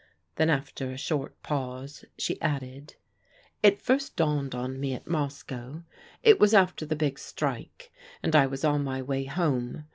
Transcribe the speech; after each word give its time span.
Then 0.37 0.49
after 0.49 0.89
a 0.89 0.97
short 0.97 1.43
pause 1.43 2.03
she 2.17 2.41
added: 2.41 2.95
"It 3.61 3.79
first 3.83 4.15
dawned 4.15 4.55
on 4.55 4.79
me 4.79 4.95
at 4.95 5.05
Moscow. 5.05 5.83
It 6.23 6.39
was 6.39 6.55
after 6.55 6.87
the 6.87 6.95
big 6.95 7.19
strike, 7.19 7.91
and 8.23 8.35
I 8.35 8.47
was 8.47 8.65
on 8.65 8.83
my 8.83 9.03
way 9.03 9.25
home. 9.25 9.85